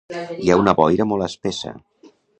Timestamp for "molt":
1.11-1.27